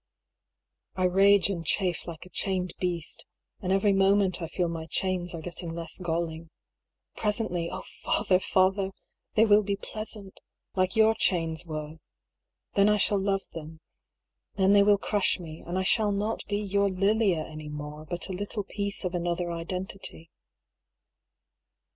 [0.95, 3.23] I rage and chafe like a chained beast,
[3.59, 6.49] and every mo ment I feel my chains are getting less galling—
[7.17, 7.81] present 9 124 I>R.
[7.81, 8.35] PAULL'S THEORY.
[8.35, 8.91] ly, oh, father, father!
[9.35, 10.39] they will be pleasant,
[10.75, 11.97] like your chains were—
[12.75, 13.79] then I shall love them—
[14.57, 18.27] then they will crush me, and I shall not be your Lilia any more, but
[18.27, 20.31] a little piece of another identity.